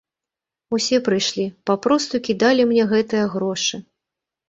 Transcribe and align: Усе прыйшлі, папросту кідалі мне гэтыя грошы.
Усе 0.77 0.97
прыйшлі, 1.09 1.45
папросту 1.71 2.23
кідалі 2.31 2.67
мне 2.73 2.91
гэтыя 2.97 3.25
грошы. 3.39 3.75